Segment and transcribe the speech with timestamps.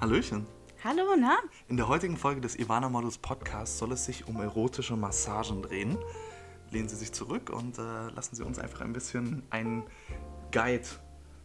[0.00, 0.46] Hallöchen.
[0.82, 1.36] Hallo, na?
[1.68, 5.98] In der heutigen Folge des Ivana Models Podcasts soll es sich um erotische Massagen drehen.
[6.70, 9.82] Lehnen Sie sich zurück und äh, lassen Sie uns einfach ein bisschen einen
[10.52, 10.86] Guide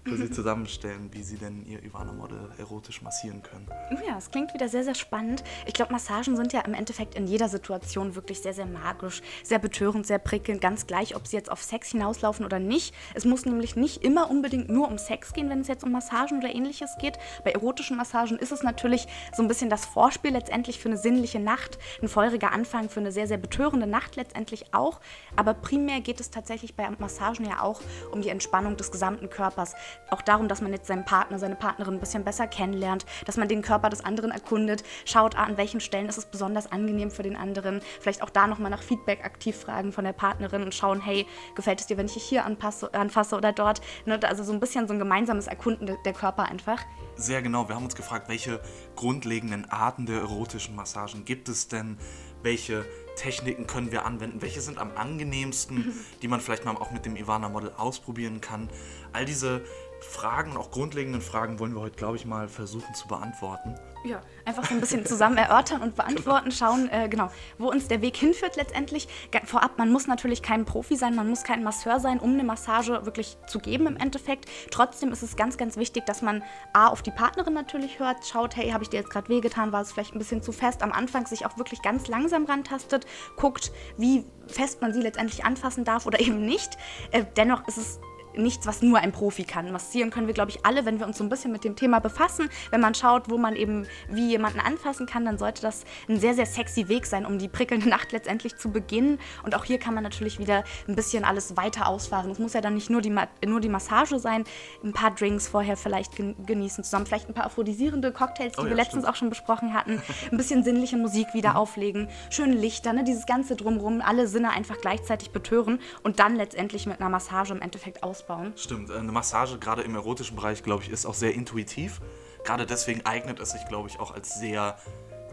[0.06, 3.68] für Sie zusammenstellen, wie Sie denn Ihr Ivana-Model erotisch massieren können.
[4.08, 5.44] Ja, es klingt wieder sehr, sehr spannend.
[5.66, 9.58] Ich glaube, Massagen sind ja im Endeffekt in jeder Situation wirklich sehr, sehr magisch, sehr
[9.58, 12.94] betörend, sehr prickelnd, ganz gleich, ob sie jetzt auf Sex hinauslaufen oder nicht.
[13.16, 16.38] Es muss nämlich nicht immer unbedingt nur um Sex gehen, wenn es jetzt um Massagen
[16.38, 17.18] oder ähnliches geht.
[17.44, 21.40] Bei erotischen Massagen ist es natürlich so ein bisschen das Vorspiel letztendlich für eine sinnliche
[21.40, 25.02] Nacht, ein feuriger Anfang für eine sehr, sehr betörende Nacht letztendlich auch.
[25.36, 29.74] Aber primär geht es tatsächlich bei Massagen ja auch um die Entspannung des gesamten Körpers
[30.10, 33.48] auch darum, dass man jetzt seinen Partner, seine Partnerin ein bisschen besser kennenlernt, dass man
[33.48, 37.36] den Körper des anderen erkundet, schaut, an welchen Stellen ist es besonders angenehm für den
[37.36, 41.26] anderen, vielleicht auch da nochmal nach Feedback aktiv fragen von der Partnerin und schauen, hey,
[41.56, 43.82] gefällt es dir, wenn ich dich hier anpasse, anfasse oder dort?
[44.06, 46.82] Ne, also so ein bisschen so ein gemeinsames Erkunden der Körper einfach.
[47.18, 48.60] Sehr genau, wir haben uns gefragt, welche
[48.96, 51.98] grundlegenden Arten der erotischen Massagen gibt es denn?
[52.44, 54.42] Welche Techniken können wir anwenden?
[54.42, 58.70] Welche sind am angenehmsten, die man vielleicht mal auch mit dem Ivana-Model ausprobieren kann?
[59.14, 59.64] All diese
[60.10, 63.76] Fragen und auch grundlegenden Fragen wollen wir heute, glaube ich, mal versuchen zu beantworten.
[64.06, 68.02] Ja, einfach so ein bisschen zusammen erörtern und beantworten, schauen, äh, genau, wo uns der
[68.02, 69.08] Weg hinführt letztendlich.
[69.46, 73.06] Vorab, man muss natürlich kein Profi sein, man muss kein Masseur sein, um eine Massage
[73.06, 74.46] wirklich zu geben im Endeffekt.
[74.70, 78.56] Trotzdem ist es ganz, ganz wichtig, dass man A, auf die Partnerin natürlich hört, schaut,
[78.56, 80.92] hey, habe ich dir jetzt gerade wehgetan, war es vielleicht ein bisschen zu fest, am
[80.92, 86.06] Anfang sich auch wirklich ganz langsam rantastet, guckt, wie fest man sie letztendlich anfassen darf
[86.06, 86.78] oder eben nicht.
[87.12, 88.00] Äh, dennoch ist es
[88.38, 89.72] nichts, was nur ein Profi kann.
[89.72, 92.00] Massieren können wir, glaube ich, alle, wenn wir uns so ein bisschen mit dem Thema
[92.00, 92.50] befassen.
[92.72, 96.34] Wenn man schaut, wo man eben wie jemanden anfassen kann, dann sollte das ein sehr,
[96.34, 99.20] sehr sexy Weg sein, um die prickelnde Nacht letztendlich zu beginnen.
[99.44, 102.32] Und auch hier kann man natürlich wieder ein bisschen alles weiter ausfahren.
[102.32, 104.44] Es muss ja dann nicht nur die, nur die Massage sein,
[104.84, 108.70] ein paar Drinks vorher vielleicht genießen zusammen, vielleicht ein paar aphrodisierende Cocktails, die oh ja,
[108.70, 109.08] wir letztens stimmt.
[109.08, 111.56] auch schon besprochen hatten, ein bisschen sinnliche Musik wieder mhm.
[111.58, 113.04] auflegen, schöne Lichter, ne?
[113.04, 117.62] dieses ganze Drumrum, alle Sinne einfach gleichzeitig betören und dann letztendlich mit einer Massage im
[117.62, 118.54] Endeffekt ausbauen ausbauen.
[118.58, 122.02] Stimmt, eine Massage gerade im erotischen Bereich, glaube ich, ist auch sehr intuitiv.
[122.44, 124.78] Gerade deswegen eignet es sich, glaube ich, auch als sehr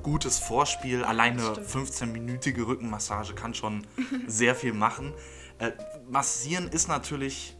[0.02, 1.04] gutes Vorspiel.
[1.04, 3.86] Alleine 15-minütige Rückenmassage kann schon
[4.26, 5.12] sehr viel machen.
[5.58, 5.72] Äh,
[6.08, 7.56] massieren ist natürlich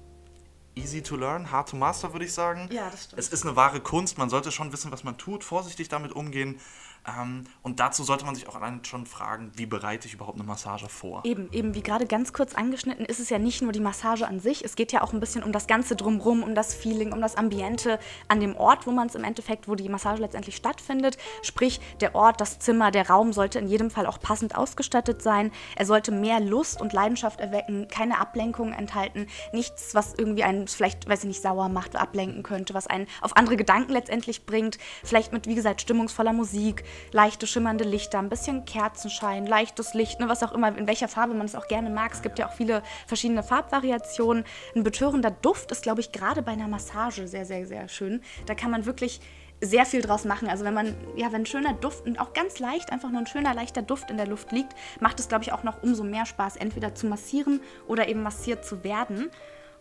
[0.75, 2.69] easy to learn, hard to master, würde ich sagen.
[2.73, 3.21] Ja, das stimmt.
[3.21, 6.59] Es ist eine wahre Kunst, man sollte schon wissen, was man tut, vorsichtig damit umgehen.
[7.07, 10.47] Ähm, und dazu sollte man sich auch allein schon fragen, wie bereite ich überhaupt eine
[10.47, 11.23] Massage vor?
[11.25, 14.41] Eben, eben, wie gerade ganz kurz angeschnitten, ist es ja nicht nur die Massage an
[14.41, 17.21] sich, es geht ja auch ein bisschen um das Ganze drumherum, um das Feeling, um
[17.21, 17.99] das Ambiente
[18.29, 21.19] an dem Ort, wo man es im Endeffekt, wo die Massage letztendlich stattfindet.
[21.43, 25.51] Sprich, der Ort, das Zimmer, der Raum sollte in jedem Fall auch passend ausgestattet sein.
[25.77, 31.09] Er sollte mehr Lust und Leidenschaft erwecken, keine Ablenkungen enthalten, nichts, was irgendwie einen vielleicht,
[31.09, 34.79] weiß ich nicht, sauer macht, ablenken könnte, was einen auf andere Gedanken letztendlich bringt.
[35.03, 40.29] Vielleicht mit, wie gesagt, stimmungsvoller Musik, leichte schimmernde Lichter, ein bisschen Kerzenschein, leichtes Licht, ne,
[40.29, 42.13] was auch immer, in welcher Farbe man es auch gerne mag.
[42.13, 44.45] Es gibt ja auch viele verschiedene Farbvariationen.
[44.75, 48.23] Ein betörender Duft ist, glaube ich, gerade bei einer Massage sehr, sehr, sehr schön.
[48.47, 49.21] Da kann man wirklich
[49.63, 50.49] sehr viel draus machen.
[50.49, 53.27] Also wenn man, ja, wenn ein schöner Duft und auch ganz leicht, einfach nur ein
[53.27, 56.27] schöner, leichter Duft in der Luft liegt, macht es, glaube ich, auch noch umso mehr
[56.27, 59.31] Spaß, entweder zu massieren oder eben massiert zu werden.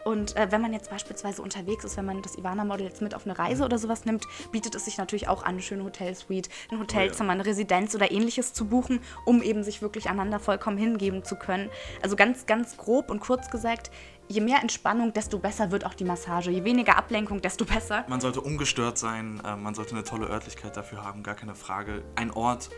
[0.04, 3.26] Und äh, wenn man jetzt beispielsweise unterwegs ist, wenn man das Ivana-Model jetzt mit auf
[3.26, 6.80] eine Reise oder sowas nimmt, bietet es sich natürlich auch an, eine schöne Hotelsuite, ein
[6.80, 7.40] Hotelzimmer, oh ja.
[7.40, 11.70] eine Residenz oder ähnliches zu buchen, um eben sich wirklich einander vollkommen hingeben zu können.
[12.02, 13.92] Also ganz, ganz grob und kurz gesagt,
[14.28, 16.52] je mehr Entspannung, desto besser wird auch die Massage.
[16.52, 18.06] Je weniger Ablenkung, desto besser.
[18.08, 22.04] Man sollte ungestört sein, äh, man sollte eine tolle Örtlichkeit dafür haben, gar keine Frage.
[22.16, 22.70] Ein Ort,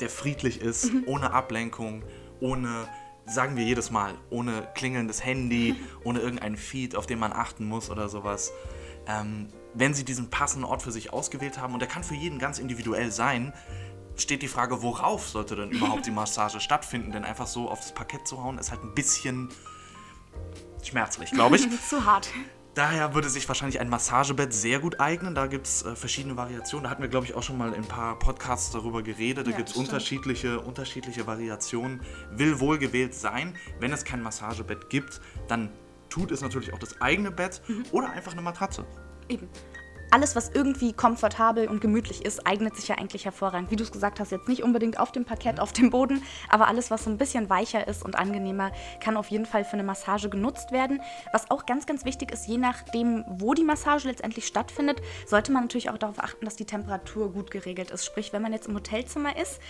[0.00, 1.04] der friedlich ist, mhm.
[1.06, 2.04] ohne Ablenkung,
[2.40, 2.88] ohne
[3.26, 7.90] sagen wir jedes Mal, ohne klingelndes Handy, ohne irgendeinen Feed, auf den man achten muss
[7.90, 8.52] oder sowas.
[9.06, 12.38] Ähm, wenn Sie diesen passenden Ort für sich ausgewählt haben, und der kann für jeden
[12.38, 13.52] ganz individuell sein,
[14.16, 17.12] steht die Frage, worauf sollte denn überhaupt die Massage stattfinden?
[17.12, 19.48] Denn einfach so aufs Parkett zu hauen, ist halt ein bisschen
[20.82, 21.68] schmerzlich, glaube ich.
[21.88, 22.30] Zu hart.
[22.74, 25.34] Daher würde sich wahrscheinlich ein Massagebett sehr gut eignen.
[25.34, 26.84] Da gibt es äh, verschiedene Variationen.
[26.84, 29.46] Da hatten wir, glaube ich, auch schon mal in ein paar Podcasts darüber geredet.
[29.46, 32.00] Da ja, gibt es unterschiedliche, unterschiedliche Variationen.
[32.30, 33.56] Will wohl gewählt sein.
[33.80, 35.70] Wenn es kein Massagebett gibt, dann
[36.08, 37.84] tut es natürlich auch das eigene Bett mhm.
[37.90, 38.86] oder einfach eine Matratze.
[39.28, 39.48] Eben
[40.10, 43.70] alles, was irgendwie komfortabel und gemütlich ist, eignet sich ja eigentlich hervorragend.
[43.70, 46.68] Wie du es gesagt hast, jetzt nicht unbedingt auf dem Parkett, auf dem Boden, aber
[46.68, 48.72] alles, was so ein bisschen weicher ist und angenehmer,
[49.02, 51.00] kann auf jeden Fall für eine Massage genutzt werden.
[51.32, 55.64] Was auch ganz, ganz wichtig ist, je nachdem, wo die Massage letztendlich stattfindet, sollte man
[55.64, 58.04] natürlich auch darauf achten, dass die Temperatur gut geregelt ist.
[58.04, 59.60] Sprich, wenn man jetzt im Hotelzimmer ist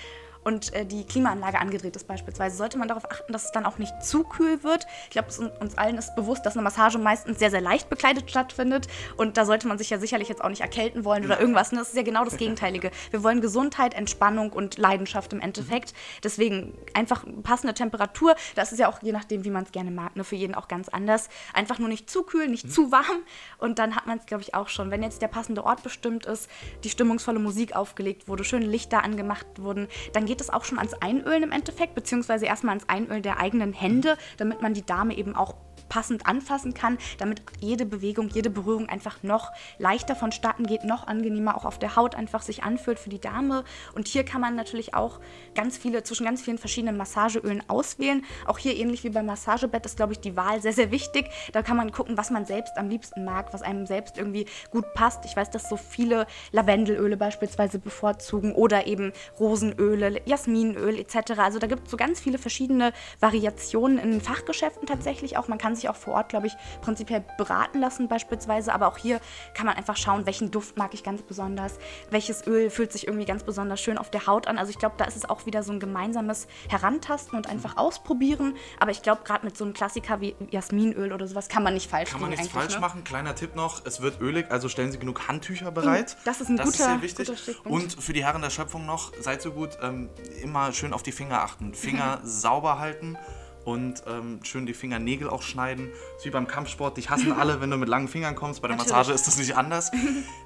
[0.45, 3.79] und äh, die Klimaanlage angedreht ist beispielsweise, sollte man darauf achten, dass es dann auch
[3.79, 4.87] nicht zu kühl wird.
[5.05, 5.29] Ich glaube,
[5.61, 9.45] uns allen ist bewusst, dass eine Massage meistens sehr, sehr leicht bekleidet stattfindet und da
[9.45, 11.73] sollte man sich ja sicherlich jetzt auch nicht erkälten wollen oder irgendwas.
[11.73, 11.79] Ne?
[11.79, 12.91] Das ist ja genau das Gegenteilige.
[13.11, 15.95] Wir wollen Gesundheit, Entspannung und Leidenschaft im Endeffekt.
[16.23, 18.35] Deswegen einfach passende Temperatur.
[18.55, 20.25] Das ist ja auch je nachdem, wie man es gerne mag, ne?
[20.25, 21.29] für jeden auch ganz anders.
[21.53, 22.71] Einfach nur nicht zu kühl, nicht mhm.
[22.71, 23.23] zu warm
[23.59, 24.91] und dann hat man es, glaube ich, auch schon.
[24.91, 26.49] Wenn jetzt der passende Ort bestimmt ist,
[26.85, 30.95] die stimmungsvolle Musik aufgelegt wurde, schöne Lichter angemacht wurden, dann geht es auch schon ans
[30.95, 35.35] Einölen im Endeffekt, beziehungsweise erstmal ans Einölen der eigenen Hände, damit man die Dame eben
[35.35, 35.57] auch
[35.89, 41.57] passend anfassen kann, damit jede Bewegung, jede Berührung einfach noch leichter vonstatten geht, noch angenehmer
[41.57, 43.65] auch auf der Haut einfach sich anfühlt für die Dame.
[43.95, 45.21] Und hier kann man natürlich auch
[45.55, 48.25] ganz viele, zwischen ganz vielen verschiedenen Massageölen auswählen.
[48.47, 51.27] Auch hier ähnlich wie beim Massagebett ist, glaube ich, die Wahl sehr, sehr wichtig.
[51.53, 54.93] Da kann man gucken, was man selbst am liebsten mag, was einem selbst irgendwie gut
[54.95, 55.25] passt.
[55.25, 61.33] Ich weiß, dass so viele Lavendelöle beispielsweise bevorzugen oder eben Rosenöle, Jasminöl etc.
[61.39, 65.49] Also da gibt es so ganz viele verschiedene Variationen in Fachgeschäften tatsächlich auch.
[65.49, 68.73] Man kann sich auch vor Ort, glaube ich, prinzipiell beraten lassen beispielsweise.
[68.73, 69.21] Aber auch hier
[69.55, 71.79] kann man einfach schauen, welchen Duft mag ich ganz besonders,
[72.11, 74.59] welches Öl fühlt sich irgendwie ganz besonders schön auf der Haut an.
[74.59, 78.57] Also ich glaube, da ist es auch wieder so ein gemeinsames Herantasten und einfach ausprobieren.
[78.79, 81.91] Aber ich glaube, gerade mit so einem Klassiker wie Jasminöl oder sowas kann man nicht
[81.91, 82.21] falsch machen.
[82.21, 82.81] Kann man nichts falsch ne?
[82.81, 83.05] machen.
[83.05, 86.17] Kleiner Tipp noch, es wird ölig, also stellen Sie genug Handtücher bereit.
[86.25, 87.57] Das ist ein das guter, ist sehr wichtig.
[87.65, 90.11] Und für die Herren der Schöpfung noch, seid so gut, ähm,
[90.43, 91.75] immer schön auf die Finger achten.
[91.75, 93.17] Finger sauber halten
[93.65, 95.91] und ähm, schön die Fingernägel auch schneiden.
[95.91, 98.63] Das ist wie beim Kampfsport, dich hassen alle, wenn du mit langen Fingern kommst.
[98.63, 98.97] Bei der Natürlich.
[98.97, 99.91] Massage ist das nicht anders.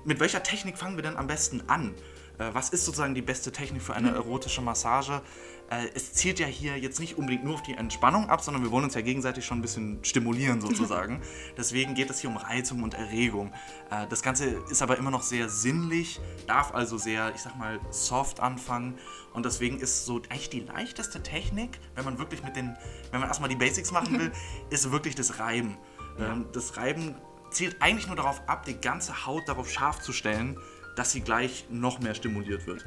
[0.05, 1.95] mit welcher Technik fangen wir denn am besten an?
[2.39, 5.23] Äh, was ist sozusagen die beste Technik für eine erotische Massage?
[5.71, 8.71] Äh, es zielt ja hier jetzt nicht unbedingt nur auf die Entspannung ab, sondern wir
[8.71, 11.23] wollen uns ja gegenseitig schon ein bisschen stimulieren sozusagen.
[11.57, 13.53] Deswegen geht es hier um Reizung und Erregung.
[13.91, 17.81] Äh, das Ganze ist aber immer noch sehr sinnlich, darf also sehr, ich sag mal,
[17.91, 18.99] soft anfangen.
[19.33, 22.77] Und deswegen ist so eigentlich die leichteste Technik, wenn man wirklich mit den,
[23.11, 24.33] wenn man erstmal die Basics machen will,
[24.71, 25.79] ist wirklich das Reiben.
[26.19, 27.15] Ähm, das Reiben
[27.51, 30.59] zielt eigentlich nur darauf ab, die ganze Haut darauf scharf zu stellen,
[30.97, 32.85] dass sie gleich noch mehr stimuliert wird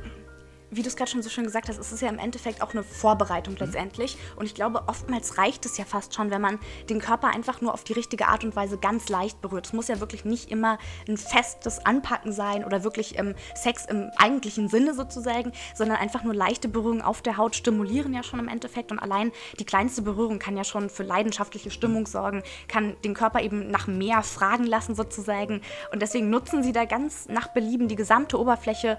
[0.69, 2.73] wie du es gerade schon so schön gesagt hast, es ist ja im Endeffekt auch
[2.73, 3.59] eine Vorbereitung mhm.
[3.61, 4.17] letztendlich.
[4.35, 6.59] Und ich glaube, oftmals reicht es ja fast schon, wenn man
[6.89, 9.67] den Körper einfach nur auf die richtige Art und Weise ganz leicht berührt.
[9.67, 10.77] Es muss ja wirklich nicht immer
[11.07, 16.33] ein festes Anpacken sein oder wirklich ähm, Sex im eigentlichen Sinne sozusagen, sondern einfach nur
[16.33, 18.91] leichte Berührungen auf der Haut stimulieren ja schon im Endeffekt.
[18.91, 23.41] Und allein die kleinste Berührung kann ja schon für leidenschaftliche Stimmung sorgen, kann den Körper
[23.41, 25.61] eben nach mehr fragen lassen sozusagen.
[25.91, 28.97] Und deswegen nutzen sie da ganz nach Belieben die gesamte Oberfläche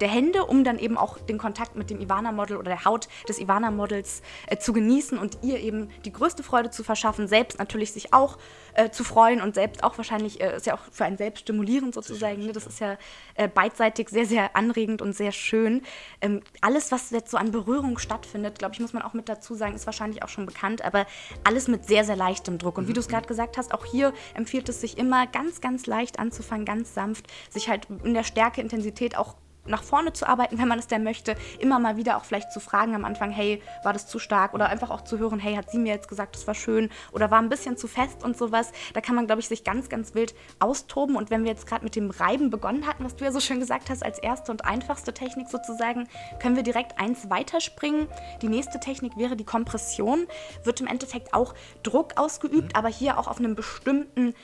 [0.00, 3.38] der Hände, um dann eben auch den Kontakt mit dem Ivana-Model oder der Haut des
[3.38, 8.12] Ivana-Models äh, zu genießen und ihr eben die größte Freude zu verschaffen, selbst natürlich sich
[8.12, 8.38] auch
[8.74, 11.94] äh, zu freuen und selbst auch wahrscheinlich, äh, ist ja auch für einen selbst stimulierend
[11.94, 12.44] sozusagen.
[12.44, 12.52] Ne?
[12.52, 12.96] Das ist ja
[13.34, 15.82] äh, beidseitig sehr, sehr anregend und sehr schön.
[16.20, 19.54] Ähm, alles, was jetzt so an Berührung stattfindet, glaube ich, muss man auch mit dazu
[19.54, 21.06] sagen, ist wahrscheinlich auch schon bekannt, aber
[21.44, 22.78] alles mit sehr, sehr leichtem Druck.
[22.78, 22.94] Und wie mhm.
[22.94, 26.64] du es gerade gesagt hast, auch hier empfiehlt es sich immer ganz, ganz leicht anzufangen,
[26.64, 30.78] ganz sanft, sich halt in der Stärke, Intensität auch nach vorne zu arbeiten, wenn man
[30.78, 34.06] es denn möchte, immer mal wieder auch vielleicht zu fragen am Anfang, hey, war das
[34.06, 34.54] zu stark?
[34.54, 37.30] Oder einfach auch zu hören, hey, hat sie mir jetzt gesagt, das war schön oder
[37.30, 38.72] war ein bisschen zu fest und sowas.
[38.92, 41.16] Da kann man, glaube ich, sich ganz, ganz wild austoben.
[41.16, 43.60] Und wenn wir jetzt gerade mit dem Reiben begonnen hatten, was du ja so schön
[43.60, 46.08] gesagt hast, als erste und einfachste Technik sozusagen,
[46.40, 48.08] können wir direkt eins weiterspringen.
[48.42, 50.26] Die nächste Technik wäre die Kompression.
[50.62, 52.78] Wird im Endeffekt auch Druck ausgeübt, mhm.
[52.78, 54.34] aber hier auch auf einem bestimmten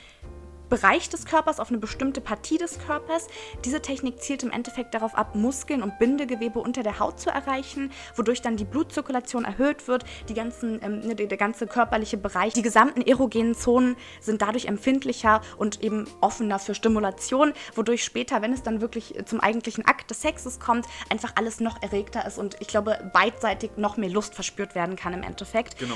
[0.71, 3.27] Bereich des Körpers, auf eine bestimmte Partie des Körpers.
[3.65, 7.91] Diese Technik zielt im Endeffekt darauf ab, Muskeln und Bindegewebe unter der Haut zu erreichen,
[8.15, 12.53] wodurch dann die Blutzirkulation erhöht wird, die ganzen, ähm, ne, der, der ganze körperliche Bereich,
[12.53, 18.53] die gesamten erogenen Zonen sind dadurch empfindlicher und eben offener für Stimulation, wodurch später, wenn
[18.53, 22.55] es dann wirklich zum eigentlichen Akt des Sexes kommt, einfach alles noch erregter ist und
[22.61, 25.77] ich glaube beidseitig noch mehr Lust verspürt werden kann im Endeffekt.
[25.77, 25.95] Genau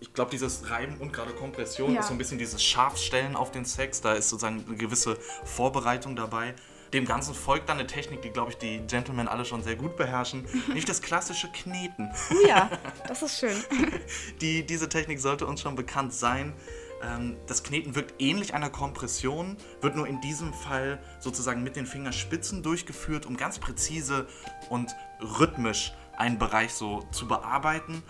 [0.00, 2.00] ich glaube, dieses Reiben und gerade Kompression ja.
[2.00, 4.00] ist so ein bisschen dieses Scharfstellen auf den Sex.
[4.00, 6.54] Da ist sozusagen eine gewisse Vorbereitung dabei.
[6.92, 9.96] Dem Ganzen folgt dann eine Technik, die, glaube ich, die Gentlemen alle schon sehr gut
[9.96, 10.46] beherrschen.
[10.72, 12.10] Nicht das klassische Kneten.
[12.30, 12.70] Oh ja,
[13.08, 13.56] das ist schön.
[14.40, 16.54] Die, diese Technik sollte uns schon bekannt sein.
[17.02, 21.86] Ähm, das Kneten wirkt ähnlich einer Kompression, wird nur in diesem Fall sozusagen mit den
[21.86, 24.26] Fingerspitzen durchgeführt, um ganz präzise
[24.70, 28.02] und rhythmisch einen Bereich so zu bearbeiten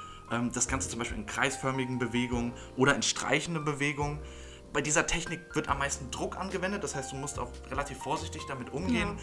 [0.52, 4.18] das Ganze zum Beispiel in kreisförmigen Bewegungen oder in streichenden Bewegungen.
[4.72, 8.42] Bei dieser Technik wird am meisten Druck angewendet, das heißt, du musst auch relativ vorsichtig
[8.48, 9.16] damit umgehen.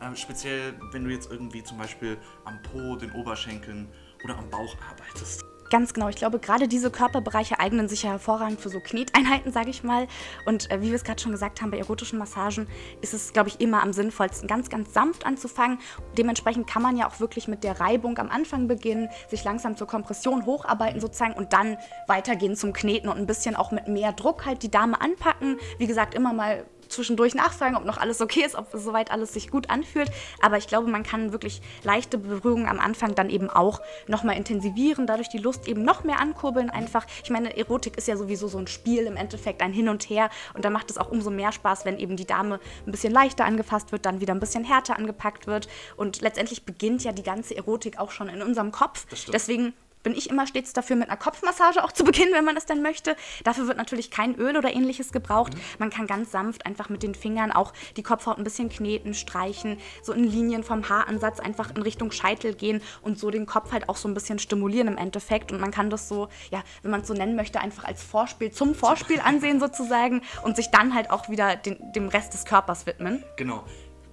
[0.00, 0.08] Ja.
[0.08, 3.88] Ähm, speziell, wenn du jetzt irgendwie zum Beispiel am Po, den Oberschenkeln
[4.22, 5.44] oder am Bauch arbeitest.
[5.70, 6.08] Ganz genau.
[6.08, 10.06] Ich glaube, gerade diese Körperbereiche eignen sich ja hervorragend für so Kneteinheiten, sage ich mal.
[10.46, 12.66] Und äh, wie wir es gerade schon gesagt haben, bei erotischen Massagen
[13.02, 15.78] ist es, glaube ich, immer am sinnvollsten, ganz, ganz sanft anzufangen.
[16.16, 19.86] Dementsprechend kann man ja auch wirklich mit der Reibung am Anfang beginnen, sich langsam zur
[19.86, 24.46] Kompression hocharbeiten sozusagen und dann weitergehen zum Kneten und ein bisschen auch mit mehr Druck
[24.46, 25.58] halt die Dame anpacken.
[25.78, 29.50] Wie gesagt, immer mal zwischendurch nachfragen, ob noch alles okay ist, ob soweit alles sich
[29.50, 30.10] gut anfühlt.
[30.40, 35.06] Aber ich glaube, man kann wirklich leichte Berührungen am Anfang dann eben auch nochmal intensivieren,
[35.06, 36.70] dadurch die Lust eben noch mehr ankurbeln.
[36.70, 40.04] Einfach, ich meine, Erotik ist ja sowieso so ein Spiel im Endeffekt, ein Hin und
[40.04, 40.30] Her.
[40.54, 43.44] Und da macht es auch umso mehr Spaß, wenn eben die Dame ein bisschen leichter
[43.44, 45.68] angefasst wird, dann wieder ein bisschen härter angepackt wird.
[45.96, 49.06] Und letztendlich beginnt ja die ganze Erotik auch schon in unserem Kopf.
[49.32, 52.66] Deswegen bin ich immer stets dafür, mit einer Kopfmassage auch zu beginnen, wenn man es
[52.66, 53.16] dann möchte.
[53.44, 55.52] Dafür wird natürlich kein Öl oder ähnliches gebraucht.
[55.78, 59.78] Man kann ganz sanft einfach mit den Fingern auch die Kopfhaut ein bisschen kneten, streichen,
[60.02, 63.88] so in Linien vom Haaransatz einfach in Richtung Scheitel gehen und so den Kopf halt
[63.88, 65.52] auch so ein bisschen stimulieren im Endeffekt.
[65.52, 68.50] Und man kann das so, ja, wenn man es so nennen möchte, einfach als Vorspiel
[68.50, 72.86] zum Vorspiel ansehen sozusagen und sich dann halt auch wieder den, dem Rest des Körpers
[72.86, 73.24] widmen.
[73.36, 73.64] Genau,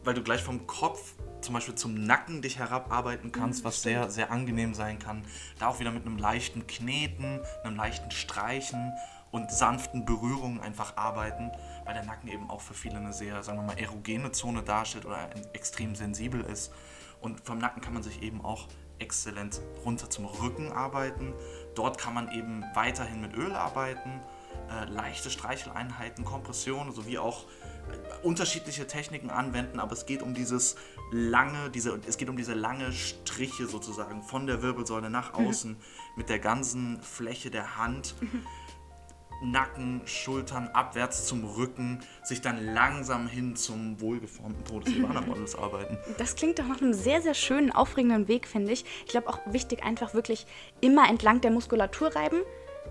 [0.03, 1.15] weil du gleich vom Kopf
[1.45, 5.23] zum Beispiel zum Nacken dich herabarbeiten kannst, was sehr, sehr angenehm sein kann.
[5.59, 8.91] Da auch wieder mit einem leichten Kneten, einem leichten Streichen
[9.31, 11.51] und sanften Berührungen einfach arbeiten,
[11.83, 15.05] weil der Nacken eben auch für viele eine sehr, sagen wir mal, erogene Zone darstellt
[15.05, 16.73] oder extrem sensibel ist.
[17.21, 18.67] Und vom Nacken kann man sich eben auch
[18.99, 21.33] exzellent runter zum Rücken arbeiten.
[21.75, 24.21] Dort kann man eben weiterhin mit Öl arbeiten,
[24.69, 27.45] äh, leichte Streicheleinheiten, Kompression sowie auch
[28.23, 30.75] unterschiedliche Techniken anwenden, aber es geht um dieses
[31.11, 35.47] lange, diese, es geht um diese lange Striche sozusagen von der Wirbelsäule nach mhm.
[35.47, 35.77] außen mhm.
[36.15, 38.15] mit der ganzen Fläche der Hand.
[38.21, 38.45] Mhm.
[39.43, 45.97] Nacken, Schultern, abwärts zum Rücken, sich dann langsam hin zum wohlgeformten Po des Ivana-Models arbeiten.
[46.17, 48.85] Das klingt doch nach einem sehr, sehr schönen, aufregenden Weg, finde ich.
[49.03, 50.47] Ich glaube auch wichtig, einfach wirklich
[50.79, 52.37] immer entlang der Muskulatur reiben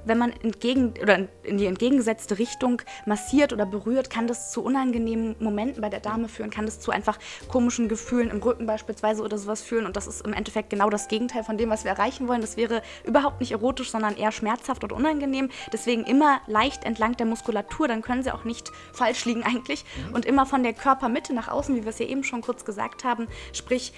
[0.04, 5.36] wenn man entgegen oder in die entgegengesetzte Richtung massiert oder berührt, kann das zu unangenehmen
[5.38, 9.38] Momenten bei der Dame führen, kann das zu einfach komischen Gefühlen im Rücken beispielsweise oder
[9.38, 9.86] sowas führen.
[9.86, 12.40] Und das ist im Endeffekt genau das Gegenteil von dem, was wir erreichen wollen.
[12.40, 15.50] Das wäre überhaupt nicht erotisch, sondern eher schmerzhaft und unangenehm.
[15.72, 19.84] Deswegen immer leicht entlang der Muskulatur, dann können sie auch nicht falsch liegen eigentlich.
[20.08, 20.14] Mhm.
[20.14, 23.04] Und immer von der Körpermitte nach außen, wie wir es ja eben schon kurz gesagt
[23.04, 23.28] haben.
[23.52, 23.92] Sprich,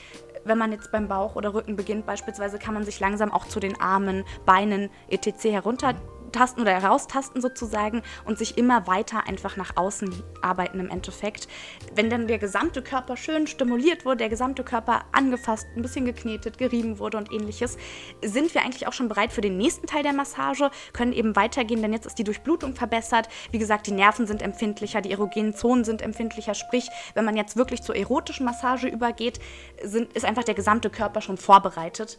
[0.47, 3.61] wenn man jetzt beim Bauch oder Rücken beginnt beispielsweise, kann man sich langsam auch zu
[3.61, 5.45] den Armen, Beinen etc.
[5.45, 5.95] herunter
[6.33, 11.49] tasten oder heraustasten sozusagen und sich immer weiter einfach nach außen arbeiten im Endeffekt.
[11.95, 16.59] Wenn dann der gesamte Körper schön stimuliert wurde, der gesamte Körper angefasst, ein bisschen geknetet,
[16.59, 17.77] gerieben wurde und ähnliches,
[18.25, 21.83] sind wir eigentlich auch schon bereit für den nächsten Teil der Massage, können eben weitergehen,
[21.83, 23.29] denn jetzt ist die Durchblutung verbessert.
[23.51, 26.55] Wie gesagt, die Nerven sind empfindlicher, die erogenen Zonen sind empfindlicher.
[26.55, 29.41] Sprich, wenn man jetzt wirklich zur erotischen Massage übergeht,
[29.83, 32.19] sind, ist einfach der gesamte Körper schon vorbereitet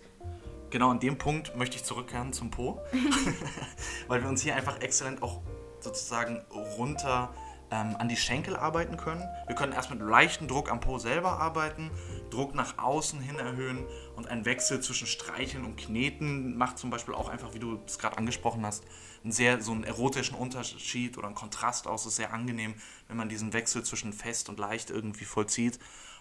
[0.69, 2.81] genau an dem Punkt möchte ich zurückkehren zum Po,
[4.07, 5.41] weil wir uns hier einfach exzellent auch
[5.79, 6.38] sozusagen
[6.77, 7.33] runter
[7.71, 9.24] ähm, an die Schenkel arbeiten können.
[9.45, 11.91] Wir können erst mit leichtem Druck am Po selber arbeiten,
[12.29, 17.13] Druck nach außen hin erhöhen und ein Wechsel zwischen Streicheln und Kneten macht zum Beispiel
[17.13, 18.83] auch einfach, wie du es gerade angesprochen hast,
[19.24, 22.01] einen sehr so einen erotischen Unterschied oder einen Kontrast aus.
[22.01, 22.75] Es ist sehr angenehm,
[23.07, 25.79] wenn man diesen Wechsel zwischen fest und leicht irgendwie vollzieht.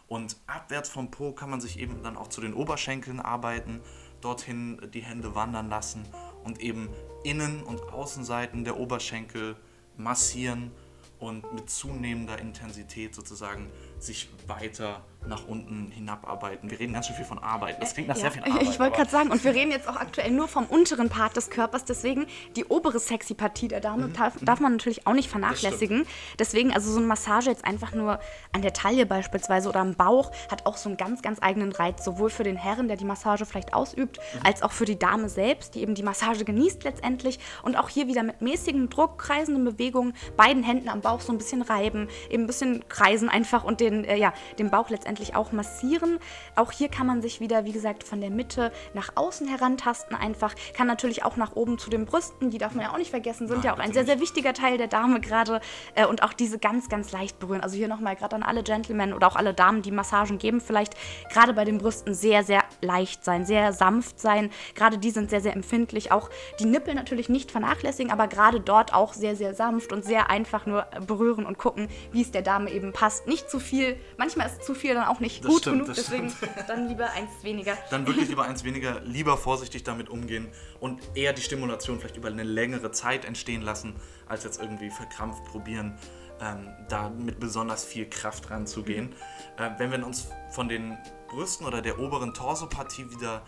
[0.08, 3.80] Und abwärts vom Po kann man sich eben dann auch zu den Oberschenkeln arbeiten
[4.26, 6.04] dorthin die Hände wandern lassen
[6.42, 6.88] und eben
[7.22, 9.56] Innen- und Außenseiten der Oberschenkel
[9.96, 10.72] massieren
[11.20, 13.70] und mit zunehmender Intensität sozusagen
[14.06, 16.70] sich weiter nach unten hinabarbeiten.
[16.70, 17.80] Wir reden ganz schön viel von Arbeit.
[17.82, 18.62] Das klingt nach ja, sehr viel Arbeit.
[18.62, 21.50] Ich wollte gerade sagen, und wir reden jetzt auch aktuell nur vom unteren Part des
[21.50, 24.12] Körpers, deswegen die obere sexy Partie der Dame mhm.
[24.14, 26.06] darf, darf, man natürlich auch nicht vernachlässigen.
[26.38, 28.20] Deswegen, also so eine Massage jetzt einfach nur
[28.52, 32.04] an der Taille beispielsweise oder am Bauch hat auch so einen ganz, ganz eigenen Reiz,
[32.04, 34.40] sowohl für den Herren, der die Massage vielleicht ausübt, mhm.
[34.44, 37.38] als auch für die Dame selbst, die eben die Massage genießt letztendlich.
[37.62, 41.38] Und auch hier wieder mit mäßigem Druck, kreisenden Bewegungen, beiden Händen am Bauch so ein
[41.38, 45.52] bisschen reiben, eben ein bisschen kreisen einfach und den, äh, ja, den Bauch letztendlich auch
[45.52, 46.18] massieren.
[46.54, 50.54] Auch hier kann man sich wieder, wie gesagt, von der Mitte nach außen herantasten einfach.
[50.74, 53.48] Kann natürlich auch nach oben zu den Brüsten, die darf man ja auch nicht vergessen,
[53.48, 55.60] sind Nein, ja auch ein sehr, sehr wichtiger Teil der Dame gerade.
[55.94, 57.60] Äh, und auch diese ganz, ganz leicht berühren.
[57.60, 60.94] Also hier nochmal gerade an alle Gentlemen oder auch alle Damen, die Massagen geben, vielleicht
[61.32, 64.50] gerade bei den Brüsten sehr, sehr leicht sein, sehr sanft sein.
[64.74, 66.12] Gerade die sind sehr, sehr empfindlich.
[66.12, 66.30] Auch
[66.60, 70.66] die Nippel natürlich nicht vernachlässigen, aber gerade dort auch sehr, sehr sanft und sehr einfach
[70.66, 73.26] nur berühren und gucken, wie es der Dame eben passt.
[73.26, 76.30] Nicht zu viel, manchmal ist zu viel dann auch nicht das gut stimmt, genug, deswegen
[76.30, 76.52] stimmt.
[76.68, 77.76] dann lieber eins weniger.
[77.90, 80.48] Dann wirklich lieber eins weniger, lieber vorsichtig damit umgehen
[80.80, 83.94] und eher die Stimulation vielleicht über eine längere Zeit entstehen lassen,
[84.28, 85.98] als jetzt irgendwie verkrampft probieren,
[86.40, 89.06] ähm, da mit besonders viel Kraft ranzugehen.
[89.06, 89.64] Mhm.
[89.64, 90.96] Äh, wenn wir uns von den
[91.28, 93.42] Brüsten oder der oberen Torsopartie wieder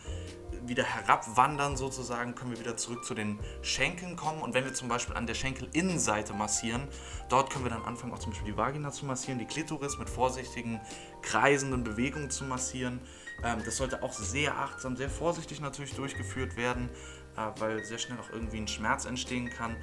[0.69, 4.43] wieder herabwandern sozusagen, können wir wieder zurück zu den Schenkeln kommen.
[4.43, 6.89] Und wenn wir zum Beispiel an der Schenkelinnenseite massieren,
[7.29, 10.11] dort können wir dann anfangen, auch zum Beispiel die Vagina zu massieren, die Klitoris mit
[10.11, 10.81] vorsichtigen,
[11.23, 13.01] kreisenden Bewegungen zu massieren.
[13.43, 16.89] Ähm, das sollte auch sehr achtsam, sehr vorsichtig natürlich durchgeführt werden,
[17.37, 19.77] äh, weil sehr schnell auch irgendwie ein Schmerz entstehen kann.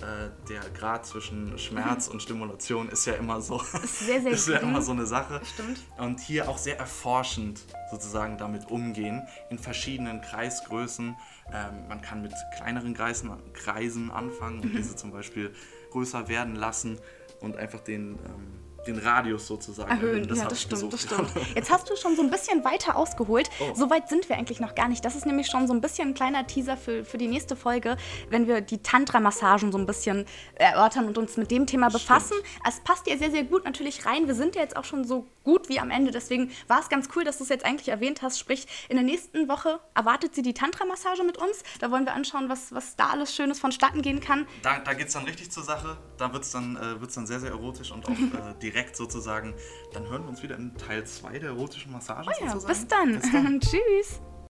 [0.00, 4.48] Äh, der Grad zwischen Schmerz und Stimulation ist ja immer so, Ist sehr, sehr ist
[4.48, 5.40] ja immer so eine Sache.
[5.44, 5.80] Stimmt.
[5.98, 11.16] Und hier auch sehr erforschend sozusagen damit umgehen, in verschiedenen Kreisgrößen.
[11.52, 15.52] Ähm, man kann mit kleineren Kreisen, Kreisen anfangen und diese zum Beispiel
[15.90, 16.98] größer werden lassen
[17.40, 20.26] und einfach den, ähm, den Radius sozusagen erhöhen.
[20.26, 21.30] Das ja, das stimmt, das stimmt.
[21.54, 23.50] Jetzt hast du schon so ein bisschen weiter ausgeholt.
[23.60, 23.74] Oh.
[23.74, 25.04] So weit sind wir eigentlich noch gar nicht.
[25.04, 27.96] Das ist nämlich schon so ein bisschen ein kleiner Teaser für, für die nächste Folge,
[28.30, 32.36] wenn wir die Tantra-Massagen so ein bisschen erörtern und uns mit dem Thema befassen.
[32.66, 34.26] Es passt ja sehr, sehr gut natürlich rein.
[34.26, 36.10] Wir sind ja jetzt auch schon so gut wie am Ende.
[36.10, 38.38] Deswegen war es ganz cool, dass du es jetzt eigentlich erwähnt hast.
[38.38, 41.62] Sprich, in der nächsten Woche erwartet sie die Tantra-Massage mit uns.
[41.80, 44.46] Da wollen wir anschauen, was, was da alles Schönes vonstatten gehen kann.
[44.62, 45.96] Da, da geht es dann richtig zur Sache.
[46.18, 49.54] Da wird es dann, äh, wird's dann sehr, sehr erotisch und auch äh, direkt sozusagen.
[49.92, 53.20] Dann hören wir uns wieder in Teil 2 der erotischen Massage Oh ja, bis dann.
[53.20, 53.60] Bis dann.
[53.60, 54.20] Tschüss.